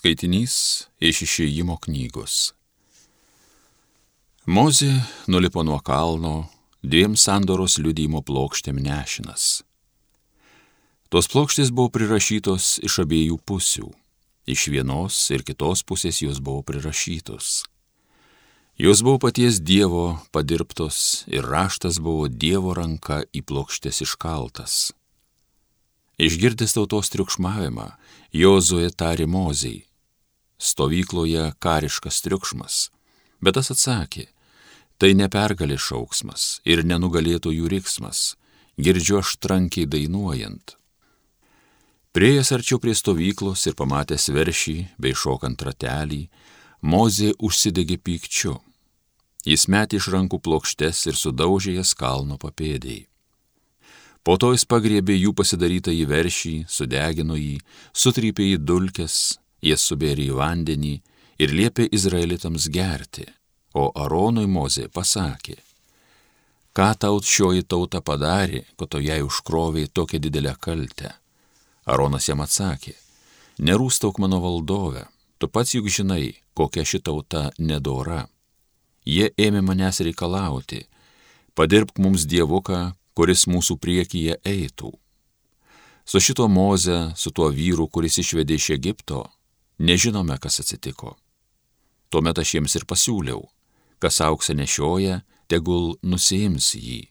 Skaitinys 0.00 0.86
iš 0.96 1.18
išėjimo 1.26 1.74
knygos. 1.84 2.54
Mozė 4.48 4.94
nulipo 5.28 5.60
nuo 5.60 5.76
kalno 5.84 6.46
dviem 6.80 7.18
sandoros 7.20 7.74
liudymo 7.76 8.22
plokštėm 8.24 8.78
nešinas. 8.80 9.60
Tos 11.12 11.28
plokštės 11.28 11.68
buvo 11.68 11.92
prirašytos 11.92 12.78
iš 12.88 12.96
abiejų 13.04 13.36
pusių. 13.44 13.90
Iš 14.48 14.70
vienos 14.72 15.18
ir 15.36 15.44
kitos 15.44 15.84
pusės 15.84 16.22
jos 16.24 16.40
buvo 16.40 16.64
prirašytos. 16.64 17.66
Jos 18.80 19.04
buvo 19.04 19.20
paties 19.26 19.60
Dievo 19.60 20.16
padirbtos 20.32 21.26
ir 21.28 21.44
raštas 21.44 22.00
buvo 22.00 22.32
Dievo 22.32 22.72
ranka 22.72 23.20
į 23.36 23.44
plokštės 23.44 24.00
iškaltas. 24.08 24.80
Išgirdęs 26.16 26.72
tautos 26.80 27.12
triukšmavimą, 27.12 27.90
Jozuė 28.32 28.88
tarė 28.96 29.28
moziai. 29.28 29.89
Stovykloje 30.60 31.54
kariškas 31.58 32.20
triukšmas, 32.20 32.90
bet 33.40 33.56
tas 33.56 33.72
atsakė, 33.72 34.26
tai 35.00 35.14
nepergalė 35.16 35.78
šauksmas 35.80 36.60
ir 36.68 36.84
nenugalėtojų 36.84 37.70
riksmas, 37.72 38.34
girdžiu 38.76 39.22
aš 39.22 39.38
trankiai 39.40 39.88
dainuojant. 39.88 40.76
Priejas 42.12 42.52
arčiau 42.52 42.80
prie 42.82 42.92
stovyklos 42.98 43.64
ir 43.70 43.78
pamatęs 43.78 44.28
veršį 44.34 44.76
bei 45.00 45.16
šokant 45.16 45.62
ratelį, 45.64 46.24
Mozė 46.80 47.34
užsidegė 47.44 47.98
pykčiu. 48.00 48.54
Jis 49.44 49.66
metė 49.68 49.98
iš 50.00 50.06
rankų 50.14 50.38
plokštes 50.40 51.02
ir 51.10 51.16
sudaužė 51.16 51.74
jas 51.76 51.92
kalno 51.92 52.38
papėdėjai. 52.40 53.04
Po 54.24 54.36
to 54.40 54.52
jis 54.52 54.64
pagriebė 54.68 55.16
jų 55.16 55.32
pasidarytą 55.36 55.92
į 55.96 56.06
veršį, 56.08 56.54
sudegino 56.68 57.36
jį, 57.36 57.60
sutrypė 57.96 58.50
į 58.54 58.58
dulkes, 58.60 59.38
jas 59.62 59.84
subėrė 59.88 60.30
į 60.30 60.36
vandenį 60.38 60.94
ir 61.40 61.54
liepė 61.56 61.88
izraelitams 61.92 62.68
gerti. 62.72 63.26
O 63.74 63.90
Aronui 63.94 64.48
Mozė 64.50 64.88
pasakė, 64.90 65.54
ką 66.74 66.88
tau 66.98 67.20
šioji 67.22 67.62
tauta 67.62 68.00
padarė, 68.02 68.64
kad 68.74 68.90
to 68.90 68.98
jai 68.98 69.20
užkrovė 69.22 69.86
tokią 69.94 70.18
didelę 70.18 70.56
kaltę. 70.58 71.12
Aronas 71.86 72.26
jam 72.28 72.42
atsakė, 72.42 72.96
nerūstauk 73.62 74.18
mano 74.18 74.40
valdove, 74.42 75.06
tu 75.38 75.46
pats 75.48 75.76
juk 75.76 75.86
žinai, 75.86 76.34
kokia 76.54 76.84
ši 76.84 76.98
tauta 77.06 77.50
nedora. 77.58 78.26
Jie 79.06 79.30
ėmė 79.38 79.62
manęs 79.62 80.02
reikalauti, 80.02 80.82
padirbk 81.54 82.02
mums 82.02 82.26
dievuką, 82.26 82.80
kuris 83.14 83.46
mūsų 83.46 83.78
priekyje 83.78 84.40
eitų. 84.46 84.90
Su 86.04 86.18
šito 86.18 86.48
moze, 86.48 87.12
su 87.14 87.30
tuo 87.30 87.50
vyru, 87.54 87.86
kuris 87.86 88.18
išvedė 88.18 88.58
iš 88.58 88.70
Egipto, 88.74 89.28
nežinome, 89.80 90.36
kas 90.38 90.60
atsitiko. 90.62 91.16
Tuomet 92.12 92.38
aš 92.42 92.54
jiems 92.56 92.76
ir 92.76 92.86
pasiūliau, 92.90 93.42
kas 94.02 94.20
auksą 94.24 94.54
nešioja, 94.58 95.22
tegul 95.50 95.96
nusiims 96.02 96.74
jį. 96.76 97.02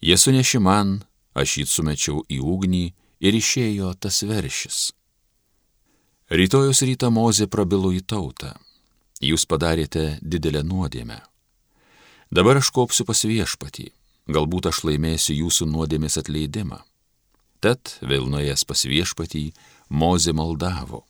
Jie 0.00 0.16
suneši 0.16 0.62
man, 0.62 1.00
aš 1.36 1.58
jį 1.60 1.66
sumečiau 1.68 2.24
į 2.30 2.40
ugnį 2.54 2.84
ir 3.20 3.36
išėjo 3.36 3.92
tas 4.00 4.22
veršis. 4.24 4.80
Rytojus 6.30 6.84
rytą 6.86 7.10
Mozė 7.10 7.50
prabilo 7.50 7.90
į 7.92 8.04
tautą. 8.06 8.54
Jūs 9.20 9.44
padarėte 9.50 10.20
didelę 10.22 10.62
nuodėmę. 10.64 11.18
Dabar 12.30 12.60
aš 12.62 12.70
kopsiu 12.72 13.04
pas 13.04 13.26
viešpatį 13.26 13.90
galbūt 14.34 14.70
aš 14.70 14.84
laimėsiu 14.86 15.36
jūsų 15.36 15.68
nuodėmės 15.70 16.18
atleidimą. 16.20 16.80
Tad 17.60 17.96
vėl 18.00 18.28
nuėjęs 18.32 18.64
pas 18.64 18.86
viešpatį, 18.88 19.50
Mozė 19.90 20.32
maldavo. 20.36 21.02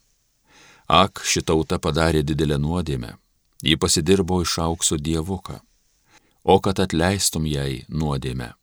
Ak, 0.90 1.22
ši 1.22 1.44
tauta 1.46 1.78
padarė 1.78 2.24
didelę 2.26 2.58
nuodėmę, 2.58 3.14
ji 3.62 3.76
pasidirbo 3.78 4.40
iš 4.42 4.56
aukso 4.64 4.98
dievuką, 4.98 5.60
o 6.42 6.56
kad 6.64 6.82
atleistum 6.82 7.46
jai 7.46 7.84
nuodėmę. 7.88 8.54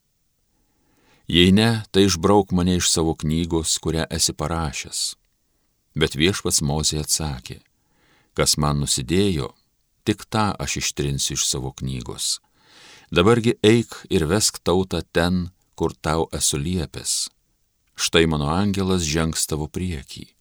Jei 1.32 1.54
ne, 1.56 1.84
tai 1.92 2.08
išbrauk 2.08 2.52
mane 2.52 2.78
iš 2.80 2.90
savo 2.92 3.16
knygos, 3.16 3.78
kurią 3.84 4.08
esi 4.12 4.36
parašęs. 4.36 5.00
Bet 5.96 6.20
viešpats 6.20 6.60
Mozė 6.64 7.00
atsakė, 7.04 7.62
kas 8.36 8.58
man 8.60 8.84
nusidėjo, 8.84 9.54
tik 10.04 10.28
tą 10.28 10.52
aš 10.60 10.82
ištrinsiu 10.84 11.40
iš 11.40 11.48
savo 11.48 11.72
knygos 11.76 12.38
Dabargi 13.08 13.54
eik 13.64 13.94
ir 14.12 14.26
vesk 14.28 14.60
tautą 14.68 15.00
ten, 15.16 15.48
kur 15.80 15.94
tau 15.96 16.28
esu 16.36 16.60
liepęs. 16.60 17.30
Štai 17.96 18.28
mano 18.28 18.50
angelas 18.52 19.08
žengs 19.08 19.48
tavo 19.48 19.70
priekį. 19.72 20.37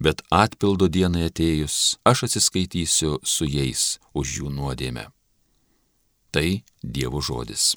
Bet 0.00 0.20
atpildo 0.30 0.88
dienai 0.92 1.30
atėjus, 1.30 1.96
aš 2.04 2.26
atsiskaitysiu 2.28 3.16
su 3.24 3.48
jais 3.48 3.96
už 4.12 4.40
jų 4.40 4.50
nuodėmę. 4.52 5.08
Tai 6.30 6.48
Dievo 6.82 7.22
žodis. 7.24 7.76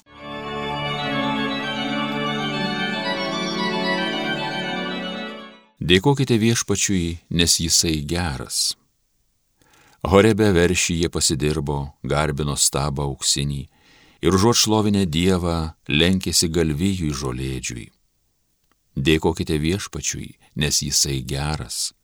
Dėkokite 5.80 6.36
viešpačiui, 6.36 7.22
nes 7.32 7.54
jisai 7.56 8.02
geras. 8.04 8.76
Horebe 10.04 10.50
veršyje 10.52 11.08
pasidirbo, 11.08 11.94
garbino 12.04 12.52
stabą 12.56 13.08
auksinį 13.08 13.62
ir 14.20 14.36
užuot 14.36 14.60
šlovinę 14.60 15.06
Dievą 15.08 15.72
lenkėsi 15.88 16.50
galvijui 16.52 17.10
žolėdžiui. 17.16 17.88
Dėkokite 18.96 19.56
viešpačiui, 19.56 20.36
nes 20.60 20.82
jisai 20.84 21.22
geras. 21.24 21.94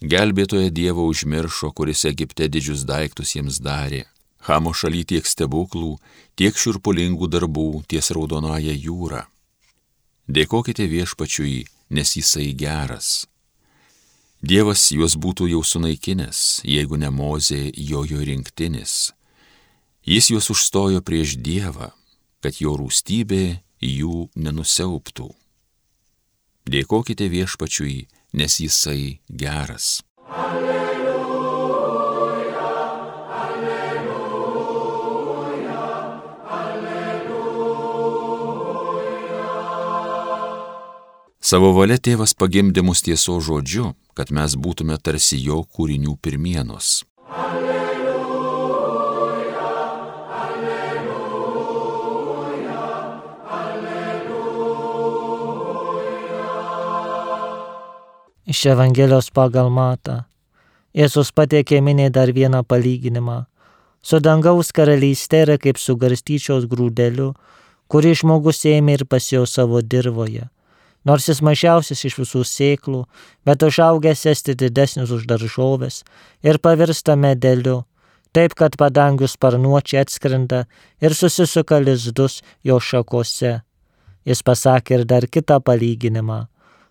Gelbėtoje 0.00 0.70
Dievo 0.72 1.04
užmiršo, 1.10 1.72
kuris 1.76 2.06
Egipte 2.08 2.48
didžius 2.48 2.86
daiktus 2.88 3.34
jiems 3.36 3.60
darė. 3.60 4.06
Hamo 4.48 4.72
šaly 4.72 5.04
tiek 5.04 5.26
stebuklų, 5.28 5.98
tiek 6.40 6.56
širpulingų 6.56 7.28
darbų 7.28 7.84
ties 7.86 8.08
raudonoje 8.16 8.72
jūra. 8.72 9.26
Dėkokite 10.28 10.88
viešpačiui, 10.88 11.66
nes 11.92 12.16
jisai 12.16 12.52
geras. 12.56 13.26
Dievas 14.40 14.88
juos 14.96 15.18
būtų 15.20 15.50
jau 15.52 15.60
sunaikinęs, 15.60 16.62
jeigu 16.64 16.96
ne 16.96 17.12
mozė 17.12 17.66
jojo 17.76 18.24
rinktinis 18.24 19.10
Jis 20.04 20.30
juos 20.32 20.48
užstojo 20.50 21.02
prieš 21.04 21.36
Dievą, 21.36 21.90
kad 22.40 22.56
jo 22.56 22.72
rūstybė 22.80 23.60
jų 23.84 24.30
nenusiauptų. 24.34 25.28
Dėkokite 26.70 27.28
viešpačiui, 27.28 28.08
nes 28.32 28.60
jisai 28.60 29.20
geras. 29.28 30.02
Alleluja, 30.30 31.70
alleluja, 33.42 34.20
alleluja. 36.60 37.40
Savo 41.40 41.72
valia 41.74 41.98
tėvas 41.98 42.34
pagimdė 42.38 42.82
mus 42.86 43.02
tieso 43.02 43.40
žodžiu, 43.42 43.94
kad 44.14 44.30
mes 44.30 44.54
būtume 44.54 44.98
tarsi 45.02 45.36
jo 45.42 45.64
kūrinių 45.64 46.16
pirmienos. 46.22 47.04
Iš 58.50 58.64
Evangelijos 58.66 59.28
pagal 59.30 59.68
Matą. 59.70 60.14
Jėzus 60.98 61.28
patiekė 61.30 61.76
minė 61.86 62.08
dar 62.10 62.32
vieną 62.34 62.64
palyginimą. 62.66 63.44
Su 64.02 64.18
dangaus 64.26 64.72
karalystė 64.74 65.44
yra 65.44 65.56
kaip 65.62 65.78
su 65.78 65.94
garstyčios 66.00 66.66
grūdeliu, 66.72 67.28
kurį 67.86 68.16
žmogus 68.22 68.64
ėmė 68.72 68.98
ir 68.98 69.06
pasėjo 69.06 69.44
savo 69.46 69.84
dirboje. 69.94 70.48
Nors 71.06 71.30
jis 71.30 71.44
mažiausias 71.46 72.02
iš 72.10 72.18
visų 72.24 72.42
sėklų, 72.56 73.04
bet 73.46 73.62
užaugęs 73.70 74.26
esti 74.34 74.58
didesnis 74.58 75.14
už 75.14 75.30
daržovės 75.30 76.02
ir 76.42 76.58
pavirsta 76.58 77.14
medeliu, 77.14 77.84
taip 78.34 78.58
kad 78.58 78.74
padangių 78.74 79.30
sparnuočiai 79.30 80.02
atskrenda 80.02 80.64
ir 80.98 81.14
susisuka 81.14 81.78
lizdus 81.78 82.42
jo 82.66 82.82
šakose. 82.82 83.60
Jis 84.26 84.42
pasakė 84.42 84.98
ir 84.98 85.12
dar 85.14 85.30
kitą 85.30 85.62
palyginimą 85.62 86.48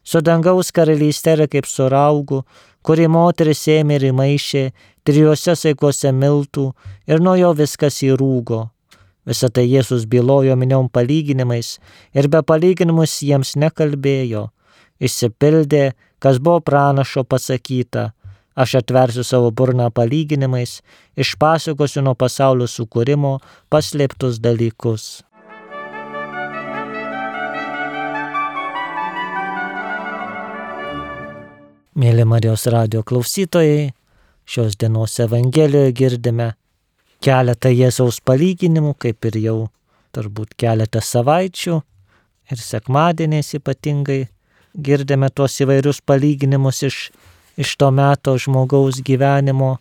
su 0.09 0.21
dangaus 0.25 0.71
karalystė 0.73 1.35
yra 1.37 1.45
kaip 1.51 1.67
su 1.69 1.85
raugu, 1.91 2.41
kurį 2.85 3.05
moteris 3.13 3.67
ėmė 3.69 3.99
ir 3.99 4.09
įmaišė 4.09 4.63
trijose 5.05 5.55
saikose 5.61 6.11
miltų 6.15 6.65
ir 7.11 7.21
nuo 7.21 7.35
jo 7.37 7.53
viskas 7.61 8.01
įrūgo. 8.07 8.67
Visą 9.29 9.49
tai 9.53 9.67
Jėzus 9.69 10.07
bylojo 10.09 10.55
miniom 10.57 10.89
palyginimais 10.89 11.75
ir 12.17 12.29
be 12.33 12.41
palyginimus 12.41 13.19
jiems 13.21 13.53
nekalbėjo. 13.61 14.47
Išsipildė, 14.99 15.91
kas 16.19 16.39
buvo 16.41 16.63
pranašo 16.65 17.23
pasakyta. 17.23 18.09
Aš 18.59 18.79
atversiu 18.81 19.23
savo 19.23 19.51
burną 19.55 19.87
palyginimais, 19.95 20.79
išpasakosiu 21.15 22.01
nuo 22.03 22.15
pasaulio 22.17 22.67
sukūrimo 22.67 23.37
paslėptus 23.71 24.41
dalykus. 24.43 25.21
Mėly 31.99 32.23
Marijos 32.23 32.61
radio 32.71 33.01
klausytojai, 33.03 33.89
šios 34.47 34.77
dienos 34.79 35.17
Evangelijoje 35.19 35.91
girdime 35.99 36.45
keletą 37.19 37.73
Jėzaus 37.73 38.21
palyginimų, 38.23 38.93
kaip 39.03 39.27
ir 39.27 39.37
jau 39.41 39.55
turbūt 40.15 40.53
keletą 40.63 41.01
savaičių 41.03 41.75
ir 42.53 42.63
sekmadieniais 42.63 43.51
ypatingai 43.59 44.21
girdime 44.87 45.27
tuos 45.35 45.59
įvairius 45.59 45.99
palyginimus 46.07 46.81
iš, 46.87 47.03
iš 47.59 47.75
to 47.75 47.91
meto 47.91 48.37
žmogaus 48.39 49.03
gyvenimo, 49.03 49.75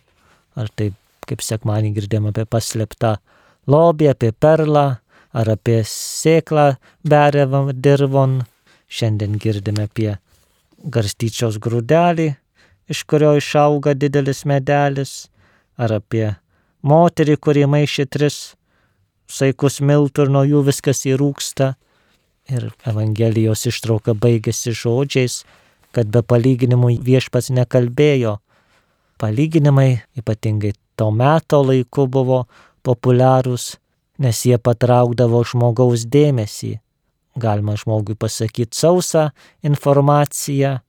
ar 0.59 0.67
taip 0.75 0.99
kaip 1.23 1.45
sekmanį 1.45 1.95
girdėjome 2.01 2.33
apie 2.35 2.49
paslėptą 2.51 3.15
lobį, 3.71 4.11
apie 4.11 4.33
perlą, 4.35 4.89
ar 5.31 5.55
apie 5.55 5.85
sėklą 5.87 6.73
berevą 6.99 7.69
dirvon. 7.71 8.41
Šiandien 8.89 9.39
girdime 9.39 9.87
apie 9.87 10.17
garstyčios 10.83 11.59
grūdelį, 11.61 12.29
iš 12.89 13.03
kurio 13.09 13.35
išauga 13.37 13.93
didelis 13.93 14.45
medelis, 14.49 15.29
ar 15.77 15.93
apie 15.99 16.35
moterį, 16.81 17.35
kuri 17.37 17.65
maišė 17.69 18.05
tris 18.09 18.39
saikus 19.29 19.79
miltų 19.81 20.25
ir 20.25 20.33
nuo 20.33 20.43
jų 20.47 20.63
viskas 20.71 21.05
įrūksta. 21.07 21.73
Ir 22.49 22.71
Evangelijos 22.89 23.67
ištrauka 23.69 24.15
baigėsi 24.17 24.73
žodžiais, 24.73 25.43
kad 25.93 26.09
be 26.09 26.23
palyginimų 26.25 26.95
viešpats 27.05 27.51
nekalbėjo. 27.53 28.39
Palyginimai 29.21 30.01
ypatingai 30.17 30.73
to 30.97 31.11
meto 31.11 31.61
laiku 31.61 32.07
buvo 32.07 32.45
populiarūs, 32.87 33.75
nes 34.19 34.45
jie 34.47 34.57
patraukdavo 34.57 35.43
žmogaus 35.45 36.07
dėmesį. 36.09 36.79
Galima 37.39 37.75
žmogui 37.79 38.17
pasakyti 38.19 38.77
sausą 38.77 39.29
informaciją 39.65 40.79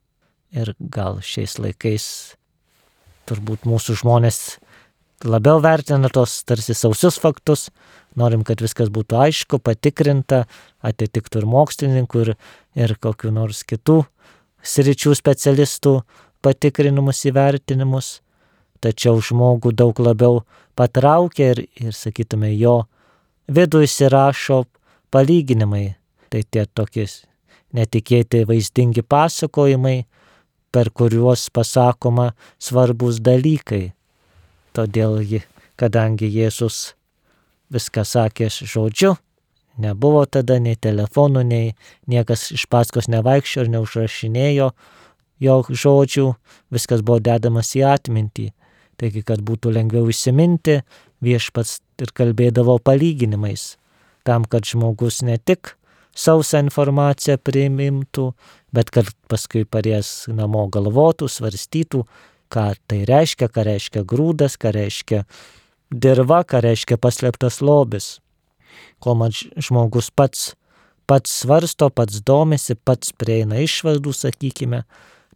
ir 0.57 0.73
gal 0.81 1.21
šiais 1.23 1.59
laikais 1.63 2.07
turbūt 3.31 3.67
mūsų 3.69 4.01
žmonės 4.03 4.59
labiau 5.25 5.61
vertina 5.63 6.11
tos 6.11 6.41
tarsi 6.49 6.75
sausius 6.75 7.21
faktus, 7.21 7.69
norim, 8.19 8.43
kad 8.43 8.63
viskas 8.65 8.91
būtų 8.91 9.19
aišku, 9.21 9.61
patikrinta, 9.63 10.47
atitiktų 10.83 11.43
ir 11.43 11.47
mokslininkų, 11.53 12.25
ir, 12.25 12.33
ir 12.75 12.97
kokiu 12.99 13.31
nors 13.35 13.63
kitų 13.69 14.01
sričių 14.65 15.15
specialistų 15.17 16.01
patikrinimus 16.43 17.23
įvertinimus 17.31 18.19
tačiau 18.81 19.21
žmogų 19.21 19.73
daug 19.77 20.01
labiau 20.01 20.43
patraukia 20.79 21.53
ir, 21.55 21.65
ir 21.77 21.97
sakytume, 21.97 22.51
jo 22.57 22.85
vidų 23.51 23.85
įsirašo 23.87 24.65
palyginimai. 25.13 26.00
Tai 26.31 26.43
tie 26.47 26.65
tokie 26.67 27.07
netikėti 27.75 28.45
vaizdingi 28.47 29.03
pasakojimai, 29.03 30.05
per 30.71 30.91
kuriuos 30.95 31.49
pasakoma 31.51 32.31
svarbus 32.63 33.19
dalykai. 33.23 33.91
Todėl, 34.75 35.19
kadangi 35.75 36.31
Jėzus 36.31 36.95
viską 37.75 38.05
sakė 38.07 38.47
žodžiu, 38.51 39.17
nebuvo 39.83 40.23
tada 40.27 40.61
nei 40.63 40.79
telefonų, 40.79 41.43
nei 41.43 41.75
niekas 42.07 42.51
iš 42.55 42.67
paskos 42.71 43.11
nevaikščio 43.11 43.67
ir 43.67 43.75
neužrašinėjo 43.75 44.71
jo 45.41 45.57
žodžių, 45.67 46.27
viskas 46.71 47.03
buvo 47.03 47.19
dedamas 47.25 47.75
į 47.75 47.85
atmintį. 47.89 48.51
Taigi, 49.01 49.25
kad 49.25 49.41
būtų 49.41 49.73
lengviau 49.73 50.11
įsiminti, 50.13 50.83
viešpats 51.25 51.81
ir 52.05 52.13
kalbėdavo 52.13 52.77
palyginimais, 52.85 53.79
tam, 54.29 54.45
kad 54.45 54.69
žmogus 54.69 55.23
ne 55.25 55.39
tik 55.41 55.75
sausą 56.17 56.65
informaciją 56.65 57.39
priimtų, 57.39 58.31
bet 58.75 58.91
kad 58.95 59.11
paskui 59.31 59.65
parės 59.65 60.27
namo 60.29 60.67
galvotų, 60.73 61.29
svarstytų, 61.31 62.05
ką 62.51 62.67
tai 62.91 63.05
reiškia, 63.09 63.49
ką 63.49 63.65
reiškia 63.67 64.05
grūdas, 64.07 64.59
ką 64.59 64.73
reiškia 64.75 65.25
dirba, 65.91 66.43
ką 66.45 66.63
reiškia 66.67 66.99
paslėptas 66.99 67.61
lobis. 67.63 68.19
Ko 69.01 69.15
man 69.15 69.33
žmogus 69.35 70.11
pats, 70.11 70.55
pats 71.07 71.41
svarsto, 71.43 71.91
pats 71.91 72.21
domisi, 72.27 72.75
pats 72.75 73.15
prieina 73.17 73.63
išvadų, 73.63 74.13
sakykime, 74.15 74.85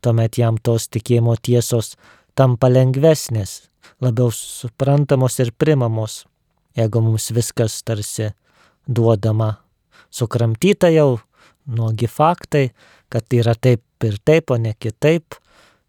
tuomet 0.05 0.39
jam 0.39 0.59
tos 0.59 0.89
tikėjimo 0.93 1.37
tiesos 1.41 1.95
tampa 2.35 2.69
lengvesnės, 2.69 3.71
labiau 4.03 4.31
suprantamos 4.35 5.39
ir 5.41 5.55
primamos, 5.57 6.25
jeigu 6.77 7.03
mums 7.03 7.31
viskas 7.35 7.81
tarsi 7.87 8.33
duodama 8.87 9.64
sukramtyta 10.15 10.91
jau, 10.95 11.19
nuogi 11.67 12.09
faktai, 12.11 12.69
kad 13.13 13.35
yra 13.35 13.55
taip 13.55 13.83
ir 14.05 14.19
taip, 14.25 14.51
o 14.51 14.59
ne 14.61 14.75
kitaip, 14.79 15.39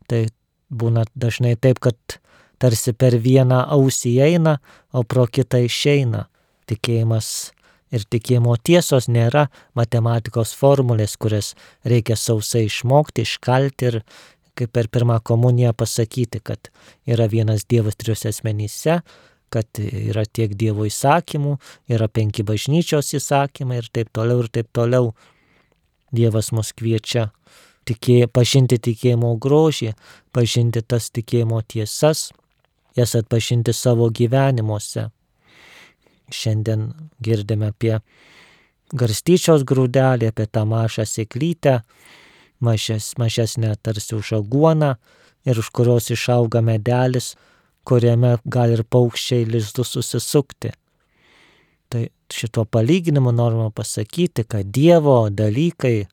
tai 0.09 0.25
būna 0.69 1.05
dažnai 1.15 1.55
taip, 1.61 1.81
kad 1.83 2.19
tarsi 2.61 2.93
per 2.93 3.17
vieną 3.21 3.65
ausį 3.75 4.15
eina, 4.25 4.57
o 4.93 5.03
pro 5.03 5.27
kitą 5.27 5.61
išeina. 5.65 6.25
Tikėjimas 6.69 7.51
ir 7.93 8.05
tikėjimo 8.09 8.55
tiesos 8.65 9.09
nėra 9.11 9.47
matematikos 9.77 10.55
formulės, 10.57 11.17
kurias 11.17 11.53
reikia 11.85 12.17
sausai 12.17 12.65
išmokti, 12.69 13.25
iškalti 13.27 13.91
ir, 13.91 13.99
kaip 14.55 14.71
per 14.71 14.87
pirmą 14.89 15.19
komuniją 15.23 15.73
pasakyti, 15.77 16.39
kad 16.39 16.71
yra 17.05 17.27
vienas 17.31 17.67
Dievas 17.69 17.97
trijose 17.99 18.31
asmenyse, 18.31 19.01
kad 19.55 19.79
yra 19.79 20.25
tiek 20.27 20.53
Dievo 20.59 20.85
įsakymų, 20.89 21.55
yra 21.91 22.09
penki 22.11 22.43
bažnyčios 22.47 23.13
įsakymai 23.15 23.79
ir 23.79 23.89
taip 23.95 24.11
toliau 24.15 24.43
ir 24.43 24.51
taip 24.51 24.69
toliau. 24.75 25.13
Dievas 26.15 26.51
mus 26.55 26.71
kviečia 26.75 27.29
tikė, 27.87 28.25
pažinti 28.31 28.79
tikėjimo 28.81 29.33
grožį, 29.41 29.93
pažinti 30.35 30.81
tas 30.81 31.09
tikėjimo 31.13 31.61
tiesas, 31.67 32.29
jas 32.97 33.15
atpažinti 33.17 33.73
savo 33.75 34.09
gyvenimuose. 34.09 35.09
Šiandien 36.33 36.87
girdime 37.21 37.69
apie 37.69 37.99
garstyčios 38.93 39.65
grūdelį, 39.67 40.31
apie 40.31 40.47
tą 40.49 40.65
mažą 40.69 41.05
sėklytę, 41.09 41.79
mažes, 42.65 43.13
mažesnę 43.21 43.75
tarsi 43.81 44.15
už 44.17 44.39
aguoną 44.39 44.95
ir 45.45 45.59
už 45.61 45.69
kurios 45.69 46.09
išauga 46.13 46.63
medelis, 46.65 47.35
kuriame 47.87 48.35
gali 48.45 48.77
ir 48.77 48.83
paukščiai 48.83 49.45
lizdus 49.49 49.93
susisukti. 49.95 50.73
Tai 51.89 52.07
šito 52.33 52.65
palyginimu 52.65 53.31
norima 53.31 53.69
pasakyti, 53.69 54.43
kad 54.43 54.71
Dievo 54.73 55.29
dalykai, 55.29 56.07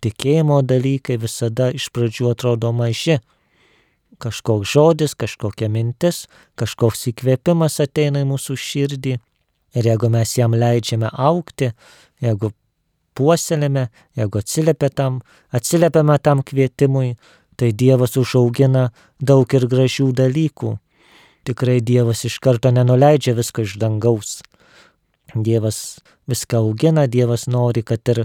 tikėjimo 0.00 0.62
dalykai 0.64 1.18
visada 1.20 1.70
iš 1.76 1.90
pradžių 1.94 2.32
atrodo 2.32 2.72
maži. 2.72 3.20
Kažkoks 4.20 4.72
žodis, 4.74 5.14
kažkokia 5.16 5.68
mintis, 5.72 6.26
kažkoks 6.60 7.06
įkvėpimas 7.12 7.78
ateina 7.84 8.24
į 8.24 8.30
mūsų 8.32 8.56
širdį. 8.60 9.18
Ir 9.78 9.86
jeigu 9.86 10.10
mes 10.10 10.32
jam 10.34 10.56
leidžiame 10.56 11.08
aukti, 11.12 11.70
jeigu 12.20 12.50
puoselėme, 13.14 13.86
jeigu 14.18 14.40
atsiliepia 14.40 14.90
tam, 14.90 15.20
atsiliepiame 15.54 16.18
tam 16.18 16.42
kvietimui, 16.42 17.14
tai 17.56 17.72
Dievas 17.76 18.16
užaugina 18.16 18.88
daug 19.20 19.54
ir 19.54 19.66
gražių 19.68 20.10
dalykų. 20.16 20.74
Tikrai 21.50 21.80
Dievas 21.82 22.22
iš 22.28 22.36
karto 22.38 22.70
nenuleidžia 22.70 23.34
visko 23.34 23.64
iš 23.66 23.74
dangaus. 23.82 24.36
Dievas 25.34 25.98
viską 26.30 26.60
augina, 26.62 27.08
Dievas 27.10 27.48
nori, 27.50 27.82
kad 27.82 28.06
ir, 28.12 28.20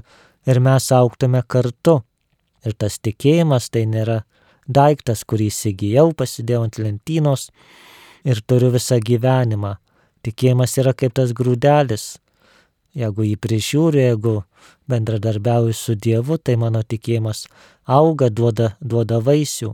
ir 0.45 0.59
mes 0.61 0.91
auktume 0.93 1.41
kartu. 1.47 2.03
Ir 2.65 2.75
tas 2.77 2.99
tikėjimas 3.01 3.71
tai 3.73 3.87
nėra 3.89 4.19
daiktas, 4.69 5.23
kurį 5.25 5.49
įsigijau, 5.49 6.11
pasidėjau 6.13 6.67
ant 6.67 6.77
lentynos 6.81 7.47
ir 8.25 8.43
turiu 8.45 8.69
visą 8.77 9.01
gyvenimą. 9.01 9.79
Tikėjimas 10.25 10.77
yra 10.81 10.93
kaip 10.97 11.17
tas 11.17 11.33
grūdelis, 11.33 12.05
Jeigu 12.95 13.25
jį 13.27 13.35
prižiūriu, 13.43 13.99
jeigu 13.99 14.33
bendradarbiauju 14.87 15.73
su 15.75 15.97
Dievu, 15.99 16.37
tai 16.39 16.55
mano 16.55 16.79
tikėjimas 16.79 17.43
auga, 17.91 18.29
duoda, 18.31 18.69
duoda 18.79 19.19
vaisių. 19.19 19.73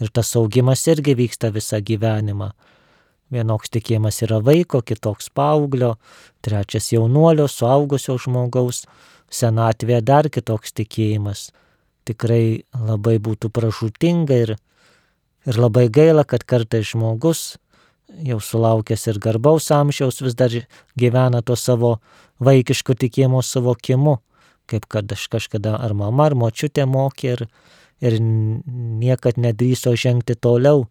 Ir 0.00 0.10
tas 0.10 0.32
augimas 0.40 0.86
irgi 0.88 1.12
vyksta 1.18 1.50
visą 1.52 1.82
gyvenimą. 1.84 2.54
Vienoks 3.32 3.72
tikėjimas 3.72 4.20
yra 4.26 4.40
vaiko, 4.44 4.82
kitoks 4.84 5.30
paauglio, 5.34 5.94
trečias 6.44 6.90
jaunuolio, 6.92 7.48
suaugusio 7.48 8.18
žmogaus, 8.20 8.84
senatvėje 9.32 10.02
dar 10.04 10.28
kitoks 10.30 10.74
tikėjimas. 10.76 11.48
Tikrai 12.04 12.64
labai 12.76 13.16
būtų 13.24 13.48
pražūtinga 13.48 14.40
ir, 14.44 14.56
ir 15.48 15.58
labai 15.58 15.88
gaila, 15.88 16.26
kad 16.28 16.44
kartais 16.44 16.92
žmogus 16.92 17.54
jau 18.22 18.38
sulaukęs 18.40 19.06
ir 19.08 19.18
garbaus 19.18 19.70
amžiaus 19.72 20.20
vis 20.22 20.36
dar 20.36 20.52
gyvena 20.98 21.42
to 21.42 21.56
savo 21.56 21.98
vaikiško 22.44 22.94
tikėjimo 23.00 23.42
suvokimu, 23.42 24.18
kaip 24.70 24.86
kad 24.88 25.10
aš 25.12 25.26
kažkada 25.32 25.76
ar 25.80 25.94
mama, 25.96 26.28
ar 26.28 26.36
močiutė 26.38 26.86
mokė 26.86 27.32
ir, 27.32 27.46
ir 28.04 28.18
niekad 28.20 29.38
nedrįso 29.40 29.94
žengti 29.96 30.36
toliau, 30.36 30.86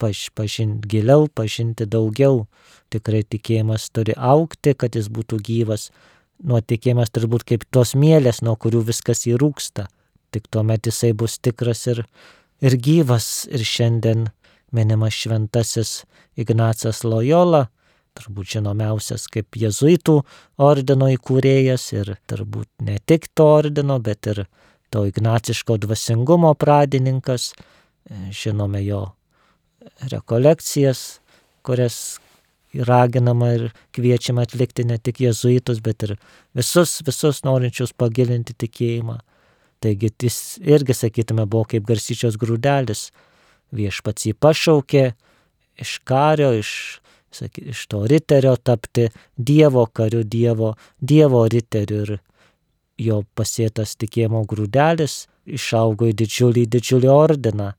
paž, 0.00 0.30
pažinti 0.34 0.88
giliau, 0.88 1.28
pažinti 1.28 1.86
daugiau. 1.86 2.46
Tikrai 2.92 3.22
tikėjimas 3.26 3.90
turi 3.94 4.16
aukti, 4.16 4.74
kad 4.74 4.96
jis 4.96 5.10
būtų 5.12 5.40
gyvas. 5.44 5.90
Nuo 6.44 6.60
tikėjimas 6.60 7.12
turbūt 7.14 7.44
kaip 7.48 7.66
tos 7.70 7.94
mielės, 7.98 8.42
nuo 8.42 8.56
kurių 8.56 8.84
viskas 8.90 9.26
įrūksta. 9.30 9.86
Tik 10.34 10.48
tuomet 10.50 10.88
jisai 10.90 11.12
bus 11.14 11.38
tikras 11.38 11.86
ir, 11.90 12.02
ir 12.64 12.74
gyvas 12.74 13.46
ir 13.52 13.62
šiandien 13.62 14.28
minimas 14.74 15.14
šventasis 15.14 16.02
Ignacas 16.36 17.04
Loyola, 17.06 17.68
turbūt 18.18 18.56
žinomiausias 18.56 19.26
kaip 19.30 19.58
jezuitų 19.58 20.20
ordino 20.62 21.08
įkūrėjas 21.14 21.86
ir 21.94 22.14
turbūt 22.30 22.68
ne 22.86 22.98
tik 23.06 23.28
to 23.34 23.46
ordino, 23.58 24.00
bet 24.02 24.30
ir 24.30 24.44
to 24.94 25.04
ignaciško 25.10 25.76
dvasingumo 25.82 26.54
pradininkas. 26.54 27.52
Žinome 28.30 28.84
jo 28.84 29.00
rekolekcijas, 30.12 31.20
kurias 31.66 32.18
raginama 32.74 33.48
ir 33.56 33.64
kviečiama 33.94 34.44
atlikti 34.46 34.84
ne 34.84 34.98
tik 34.98 35.20
jezuitus, 35.20 35.80
bet 35.80 36.02
ir 36.06 36.16
visus, 36.54 36.98
visus 37.06 37.42
norinčius 37.46 37.94
pagilinti 37.96 38.54
tikėjimą. 38.64 39.18
Taigi 39.82 40.10
jis 40.22 40.38
irgi, 40.62 40.94
sakytume, 40.96 41.46
buvo 41.46 41.66
kaip 41.74 41.86
garsyčios 41.88 42.38
grūdelis. 42.40 43.08
Viešpats 43.74 44.28
jį 44.28 44.34
pašaukė 44.40 45.04
iš 45.82 45.96
kario, 46.06 46.52
iš, 46.60 46.70
saky, 47.34 47.66
iš 47.74 47.86
to 47.90 48.04
riterio 48.10 48.54
tapti 48.56 49.08
Dievo 49.36 49.86
kariu, 49.86 50.22
Dievo, 50.22 50.74
Dievo 51.00 51.44
riteriu 51.50 52.04
ir 52.06 52.14
jo 52.98 53.22
pasėtas 53.34 53.96
tikėjimo 54.00 54.44
grūdelis 54.50 55.24
išaugo 55.44 56.08
į 56.10 56.14
didžiulį, 56.20 56.66
didžiulį 56.70 57.10
ordiną, 57.10 57.72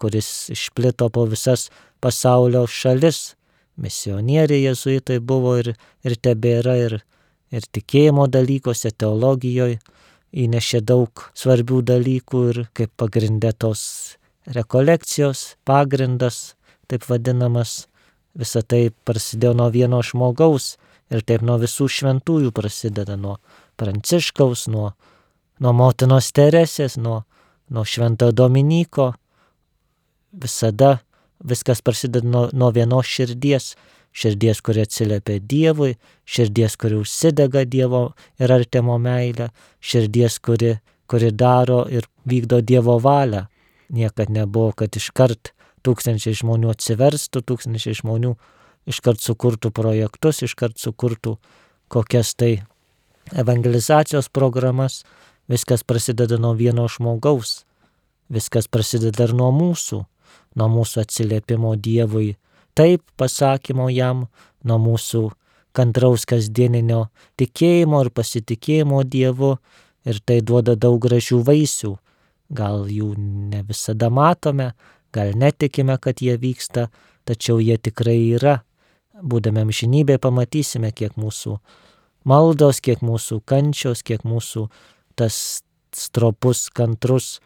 kuris 0.00 0.50
išplito 0.52 1.08
po 1.10 1.26
visas 1.26 1.68
pasaulio 2.00 2.66
šalis. 2.66 3.34
Misionieriai 3.76 4.70
jezuitai 4.70 5.18
buvo 5.20 5.58
ir, 5.60 5.74
ir 6.04 6.16
tebėra 6.16 6.76
ir, 6.80 7.00
ir 7.52 7.66
tikėjimo 7.76 8.24
dalykuose, 8.32 8.90
teologijoje 8.90 9.80
įnešė 10.36 10.80
daug 10.84 11.26
svarbių 11.36 11.82
dalykų 11.90 12.40
ir 12.52 12.62
kaip 12.76 12.92
pagrindė 12.96 13.52
tos 13.52 13.82
rekolekcijos 14.46 15.56
pagrindas, 15.68 16.56
taip 16.88 17.04
vadinamas, 17.08 17.86
visa 18.36 18.62
tai 18.62 18.90
prasidėjo 19.04 19.54
nuo 19.58 19.68
vieno 19.74 20.00
žmogaus 20.04 20.76
ir 21.10 21.22
taip 21.22 21.44
nuo 21.46 21.58
visų 21.62 21.88
šventųjų 21.92 22.52
prasideda, 22.54 23.16
nuo 23.16 23.36
Pranciškaus, 23.76 24.66
nuo, 24.72 24.90
nuo 25.60 25.72
motinos 25.76 26.32
Teresės, 26.36 26.96
nuo, 27.00 27.22
nuo 27.70 27.84
švento 27.84 28.32
Dominiko. 28.32 29.12
Visada 30.32 30.96
Viskas 31.44 31.82
prasideda 31.82 32.28
nuo, 32.28 32.48
nuo 32.52 32.70
vienos 32.72 33.06
širdies. 33.06 33.74
Širdies, 34.16 34.62
kuri 34.64 34.80
atsiliepia 34.86 35.42
Dievui, 35.44 35.98
širdies, 36.24 36.78
kuri 36.80 36.96
užsidega 37.02 37.66
Dievo 37.68 38.14
ir 38.40 38.52
artimo 38.52 38.96
meilę, 38.96 39.50
širdies, 39.84 40.38
kuri, 40.40 40.78
kuri 41.04 41.28
daro 41.36 41.82
ir 41.92 42.08
vykdo 42.24 42.62
Dievo 42.64 42.96
valią. 43.04 43.44
Niekad 43.92 44.32
nebuvo, 44.32 44.72
kad 44.72 44.96
iškart 44.96 45.52
tūkstančiai 45.84 46.32
žmonių 46.40 46.72
atsiverstų, 46.72 47.44
tūkstančiai 47.44 48.00
žmonių 48.00 48.32
iškart 48.88 49.20
sukurtų 49.20 49.70
projektus, 49.76 50.40
iškart 50.48 50.80
sukurtų 50.80 51.36
kokias 51.92 52.32
tai 52.34 52.62
evangelizacijos 53.32 54.28
programas. 54.28 55.04
Viskas 55.48 55.84
prasideda 55.86 56.38
nuo 56.38 56.52
vieno 56.58 56.88
žmogaus. 56.90 57.64
Viskas 58.28 58.66
prasideda 58.66 59.28
ir 59.28 59.34
nuo 59.34 59.52
mūsų 59.54 60.04
nuo 60.56 60.68
mūsų 60.72 61.04
atsiliepimo 61.04 61.74
Dievui, 61.76 62.34
taip 62.76 63.04
pasakymo 63.20 63.88
jam, 63.92 64.26
nuo 64.64 64.78
mūsų 64.82 65.28
kantraus 65.76 66.24
kasdieninio 66.28 67.06
tikėjimo 67.40 68.02
ir 68.06 68.12
pasitikėjimo 68.16 69.02
Dievu 69.04 69.56
ir 70.08 70.20
tai 70.24 70.40
duoda 70.40 70.76
daug 70.76 70.98
gražių 71.04 71.42
vaisių. 71.46 71.96
Gal 72.56 72.86
jų 72.92 73.12
ne 73.18 73.64
visada 73.66 74.08
matome, 74.10 74.70
gal 75.12 75.34
netikime, 75.34 75.98
kad 75.98 76.22
jie 76.22 76.36
vyksta, 76.38 76.88
tačiau 77.26 77.58
jie 77.60 77.76
tikrai 77.76 78.20
yra. 78.38 78.60
Būdami 79.16 79.64
amžinybė 79.64 80.20
pamatysime, 80.22 80.92
kiek 80.92 81.16
mūsų 81.18 81.56
maldos, 82.26 82.82
kiek 82.82 83.02
mūsų 83.06 83.40
kančios, 83.48 84.02
kiek 84.06 84.26
mūsų 84.26 84.66
tas 85.16 85.62
stropus, 85.96 86.66
kantrus 86.74 87.38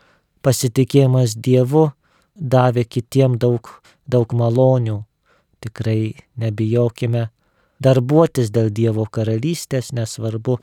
pasitikėjimas 0.43 1.37
Dievu 1.37 1.91
davė 2.35 2.87
kitiem 2.89 3.37
daug, 3.39 3.69
daug 4.09 4.33
malonių. 4.35 5.03
Tikrai 5.61 6.15
nebijokime 6.41 7.29
darbuotis 7.85 8.51
dėl 8.53 8.71
Dievo 8.73 9.05
karalystės, 9.05 9.93
nesvarbu, 9.93 10.59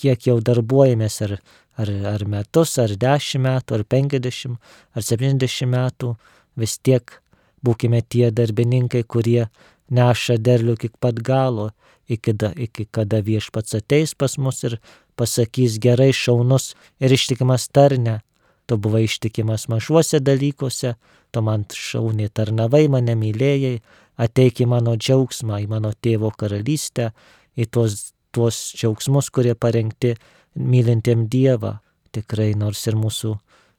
kiek 0.00 0.26
jau 0.28 0.38
darbuojamės, 0.40 1.20
ar, 1.26 1.36
ar, 1.76 1.92
ar 2.14 2.24
metus, 2.28 2.78
ar 2.80 2.96
dešimt 2.96 3.44
metų, 3.44 3.78
ar 3.78 3.84
penkiasdešimt, 3.84 4.72
ar 4.96 5.06
septyniasdešimt 5.06 5.74
metų, 5.76 6.14
vis 6.56 6.78
tiek 6.80 7.20
būkime 7.64 8.02
tie 8.08 8.30
darbininkai, 8.32 9.04
kurie 9.04 9.46
neša 9.90 10.38
derlių 10.38 10.76
iki 10.78 10.90
pat 11.00 11.20
galo, 11.24 11.70
iki, 12.08 12.32
da, 12.32 12.52
iki 12.56 12.86
kada 12.90 13.20
viešpats 13.24 13.76
ateis 13.78 14.14
pas 14.14 14.36
mus 14.38 14.62
ir 14.64 14.78
pasakys 15.16 15.78
gerai 15.80 16.12
šaunus 16.12 16.74
ir 17.00 17.12
ištikimas 17.12 17.68
tarne, 17.68 18.20
tu 18.66 18.76
buvai 18.76 19.04
ištikimas 19.04 19.68
mažuose 19.68 20.20
dalykuose, 20.20 20.94
tu 21.32 21.42
man 21.42 21.66
šauniai 21.68 22.32
tarnavai, 22.32 22.86
mane 22.88 23.16
mylėjai, 23.18 23.78
ateik 24.16 24.62
į 24.64 24.68
mano 24.70 24.96
džiaugsmą, 24.96 25.60
į 25.64 25.68
mano 25.70 25.92
tėvo 25.92 26.30
karalystę, 26.38 27.10
į 27.58 27.68
tuos, 27.70 28.12
tuos 28.34 28.70
džiaugsmus, 28.76 29.30
kurie 29.34 29.54
parengti 29.54 30.14
mylintiem 30.54 31.26
Dievą. 31.30 31.78
Tikrai 32.14 32.52
nors 32.54 32.84
ir 32.86 32.94
mūsų 32.94 33.34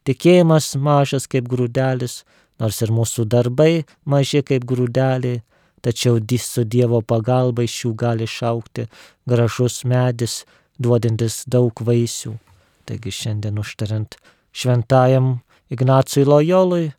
tikėjimas 0.08 0.74
mažas 0.76 1.28
kaip 1.32 1.48
grūdelis, 1.48 2.24
nors 2.60 2.82
ir 2.84 2.92
mūsų 2.92 3.26
darbai 3.32 3.86
maži 4.06 4.44
kaip 4.44 4.68
grūdeliai, 4.68 5.42
tačiau 5.86 6.18
su 6.42 6.64
Dievo 6.64 7.02
pagalba 7.02 7.64
iš 7.64 7.86
jų 7.86 7.92
gali 7.96 8.26
šaukti 8.26 8.88
gražus 9.30 9.84
medis, 9.86 10.46
duodantis 10.80 11.44
daug 11.46 11.74
vaisių. 11.78 12.38
Taigi 12.86 13.12
šiandien 13.12 13.60
užtariant 13.60 14.18
šventajam 14.54 15.42
Ignacui 15.70 16.26
Lojolui, 16.26 16.94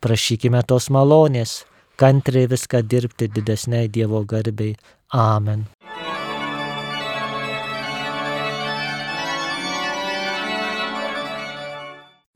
prašykime 0.00 0.62
tos 0.66 0.90
malonės, 0.90 1.64
kantriai 1.96 2.50
viską 2.50 2.82
dirbti 2.82 3.28
didesniai 3.28 3.88
Dievo 3.88 4.24
garbei. 4.24 4.74
Amen. 5.12 5.66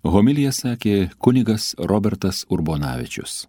Homilija 0.07 0.53
sakė 0.55 1.11
kunigas 1.19 1.75
Robertas 1.79 2.45
Urbonavičius. 2.51 3.47